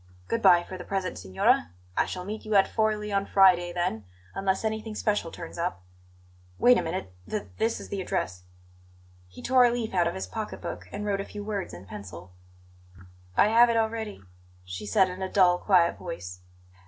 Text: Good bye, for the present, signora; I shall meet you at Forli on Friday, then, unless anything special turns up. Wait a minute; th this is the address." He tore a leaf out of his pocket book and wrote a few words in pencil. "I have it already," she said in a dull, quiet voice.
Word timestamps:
Good 0.27 0.41
bye, 0.41 0.63
for 0.63 0.79
the 0.79 0.83
present, 0.83 1.19
signora; 1.19 1.73
I 1.95 2.07
shall 2.07 2.25
meet 2.25 2.43
you 2.43 2.55
at 2.55 2.65
Forli 2.67 3.11
on 3.15 3.27
Friday, 3.27 3.71
then, 3.71 4.05
unless 4.33 4.65
anything 4.65 4.95
special 4.95 5.29
turns 5.29 5.59
up. 5.59 5.83
Wait 6.57 6.79
a 6.79 6.81
minute; 6.81 7.13
th 7.29 7.43
this 7.59 7.79
is 7.79 7.89
the 7.89 8.01
address." 8.01 8.41
He 9.27 9.43
tore 9.43 9.63
a 9.65 9.69
leaf 9.71 9.93
out 9.93 10.07
of 10.07 10.15
his 10.15 10.25
pocket 10.25 10.59
book 10.59 10.87
and 10.91 11.05
wrote 11.05 11.21
a 11.21 11.25
few 11.25 11.43
words 11.43 11.71
in 11.71 11.85
pencil. 11.85 12.33
"I 13.37 13.49
have 13.49 13.69
it 13.69 13.77
already," 13.77 14.23
she 14.65 14.87
said 14.87 15.07
in 15.07 15.21
a 15.21 15.31
dull, 15.31 15.59
quiet 15.59 15.99
voice. 15.99 16.39